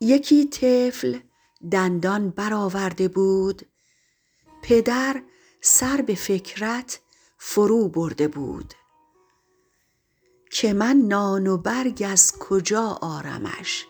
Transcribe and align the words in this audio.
یکی 0.00 0.48
طفل 0.48 1.18
دندان 1.70 2.30
برآورده 2.30 3.08
بود 3.08 3.66
پدر 4.62 5.22
سر 5.60 6.02
به 6.06 6.14
فکرت 6.14 7.00
فرو 7.38 7.88
برده 7.88 8.28
بود. 8.28 8.74
که 10.50 10.72
من 10.72 10.96
نان 10.96 11.46
و 11.46 11.56
برگ 11.56 12.06
از 12.08 12.38
کجا 12.38 12.98
آرمش؟ 13.02 13.86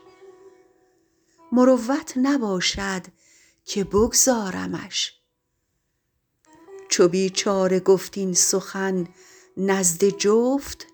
مروت 1.53 2.13
نباشد 2.17 3.03
که 3.65 3.85
بگذارمش. 3.85 5.15
چو 6.89 7.09
بیچاره 7.09 7.81
گفت 7.81 8.19
این 8.19 8.35
سخن 8.35 9.09
نزد 9.57 10.05
جفت 10.05 10.87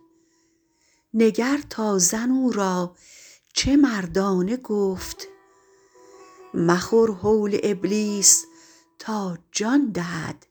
نگر 1.14 1.60
تا 1.70 1.98
زن 1.98 2.30
او 2.30 2.52
را 2.52 2.96
چه 3.52 3.76
مردانه 3.76 4.56
گفت. 4.56 5.28
مخور 6.54 7.10
هول 7.10 7.58
ابلیس 7.62 8.44
تا 8.98 9.38
جان 9.52 9.90
دهد 9.90 10.46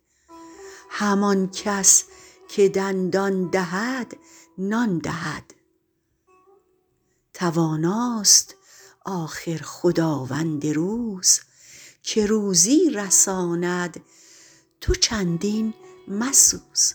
همان 0.89 1.51
کس 1.51 2.03
که 2.49 2.69
دندان 2.69 3.49
دهد 3.49 4.17
نان 4.57 4.97
دهد. 4.97 5.53
تواناست 7.33 8.56
آخر 9.07 9.57
خداوند 9.63 10.65
روز 10.67 11.39
که 12.03 12.25
روزی 12.25 12.89
رساند 12.89 14.01
تو 14.81 14.95
چندین 14.95 15.73
مسوز. 16.07 16.93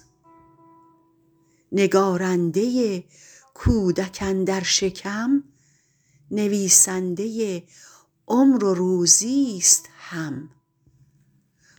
نگارنده 1.72 3.04
کودک 3.54 4.18
اندر 4.20 4.62
شکم 4.62 5.44
نویسنده 6.30 7.62
عمر 8.28 8.64
و 8.64 8.74
روزیست 8.74 9.88
هم. 9.98 10.50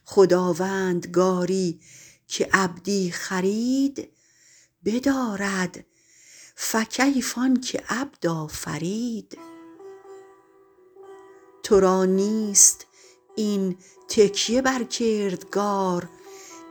خداوندگاری 0.06 1.80
که 2.28 2.50
عبدی 2.54 3.12
خرید 3.12 4.10
بدارد 4.86 5.86
فکیف 6.56 7.38
آنک 7.38 7.84
عبد 7.90 8.28
آفرید. 8.28 9.38
تو 11.64 11.80
را 11.80 12.06
نیست 12.06 12.86
این 13.36 13.78
تکیه 14.08 14.62
بر 14.62 14.84
کردگار 14.84 16.10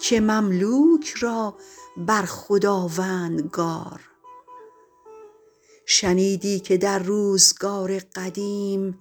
که 0.00 0.20
مملوک 0.20 1.10
را 1.10 1.58
بر 1.96 2.22
خداوندگار. 2.22 4.00
شنیدی 5.86 6.60
که 6.60 6.76
در 6.76 6.98
روزگار 6.98 7.98
قدیم 7.98 8.98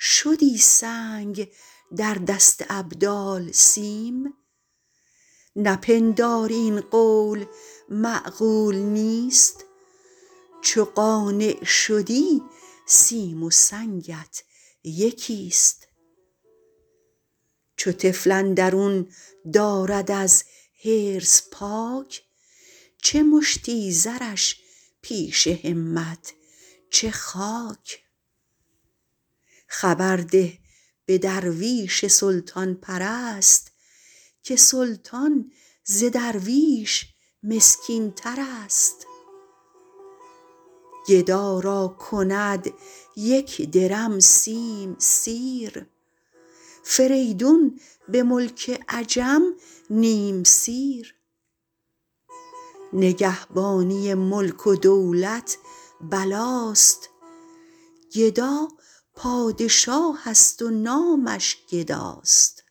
شدی 0.00 0.58
سنگ 0.58 1.48
در 1.96 2.14
دست 2.14 2.64
ابدال 2.68 3.52
سیم؟ 3.52 4.34
نپنداری 5.56 6.54
این 6.54 6.80
قول 6.80 7.46
معقول 7.88 8.76
نیست؟ 8.76 9.64
چو 10.60 10.84
قانع 10.84 11.64
شدی 11.64 12.42
سیم 12.86 13.42
و 13.42 13.50
سنگت 13.50 14.44
یکیست. 14.84 15.88
چو 17.76 17.92
طفل 17.92 18.32
اندرون 18.32 19.08
دارد 19.52 20.10
از 20.10 20.44
حرص 20.84 21.42
پاک 21.50 22.22
چه 23.02 23.22
مشتی 23.22 23.92
زرش 23.92 24.60
پیش 25.02 25.46
همت 25.46 26.32
چه 26.90 27.10
خاک. 27.10 28.04
خبر 29.66 30.16
ده 30.16 30.58
به 31.06 31.18
درویش 31.18 32.06
سلطان 32.06 32.74
پرست 32.74 33.72
که 34.42 34.56
سلطان 34.56 35.52
ز 35.84 36.04
درویش 36.04 37.06
مسکین 37.42 38.12
ترست 38.12 39.06
گدا 41.08 41.60
را 41.60 41.88
کند 41.88 42.74
یک 43.16 43.70
درم 43.70 44.20
سیم 44.20 44.96
سیر. 44.98 45.86
فریدون 46.82 47.80
به 48.08 48.22
ملک 48.22 48.84
عجم 48.88 49.42
نیم 49.90 50.44
سیر. 50.44 51.14
نگهبانی 52.92 54.14
ملک 54.14 54.66
و 54.66 54.74
دولت 54.74 55.58
بلاست. 56.00 57.10
گدا 58.14 58.68
پادشاهست 59.14 60.62
و 60.62 60.70
نامش 60.70 61.56
گداست. 61.70 62.64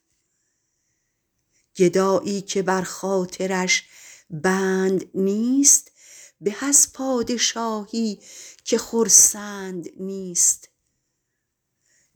گدایی 1.77 2.41
که 2.41 2.61
بر 2.61 2.81
خاطرش 2.81 3.83
بند 4.29 5.09
نیست 5.15 5.91
به 6.43 6.55
از 6.61 6.93
پادشاهی 6.93 8.19
که 8.63 8.77
خرسند 8.77 9.89
نیست. 9.99 10.69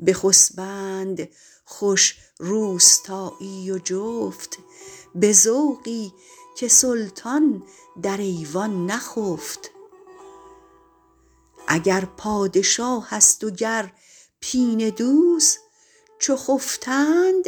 بخسبند 0.08 1.30
خوش 1.66 2.18
روستایی 2.40 3.72
و 3.72 3.78
جفت 3.78 4.58
به 5.16 5.34
ذوقی 5.34 6.14
که 6.58 6.68
سلطان 6.68 7.64
در 8.02 8.18
ایوان 8.18 8.86
نخفت. 8.86 9.72
اگر 11.68 12.06
پادشاهست 12.06 13.44
و 13.44 13.50
گر 13.50 13.94
پینه 14.40 14.92
دوز 14.92 15.58
چو 16.20 16.38
خفتند 16.38 17.46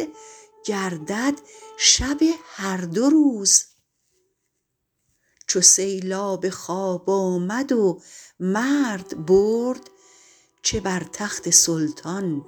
گردد 0.64 1.34
شب 1.78 2.18
هر 2.44 2.76
دو 2.76 3.10
روز. 3.10 3.69
چو 5.50 5.60
سیلاب 5.60 6.48
خواب 6.50 7.10
آمد 7.10 7.72
و 7.72 8.00
مرد 8.40 9.26
برد 9.26 9.90
چه 10.62 10.80
بر 10.80 11.06
تخت 11.12 11.50
سلطان 11.50 12.44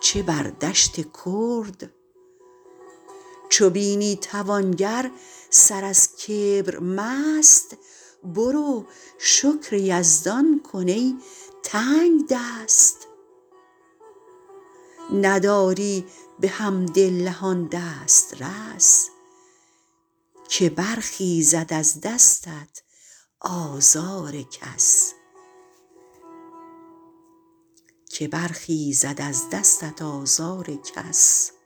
چه 0.00 0.22
بر 0.22 0.42
دشت 0.42 0.94
کرد. 1.24 1.90
چو 3.48 3.70
بینی 3.70 4.16
توانگر 4.16 5.10
سر 5.50 5.84
از 5.84 6.16
کبر 6.16 6.78
مست 6.78 7.76
برو 8.24 8.86
شکر 9.18 9.72
یزدان 9.72 10.60
کن 10.72 10.88
ای 10.88 11.16
تنگدست 11.62 13.06
نداری 15.14 16.04
به 16.40 16.52
آن 17.42 17.68
دسترس. 17.72 19.10
که 20.48 20.70
برخیزد 28.28 29.20
از 29.20 29.50
دستت 29.50 30.02
آزار 30.02 30.74
کس. 30.74 31.57